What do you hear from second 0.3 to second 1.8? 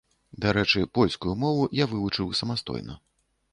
Дарэчы, польскую мову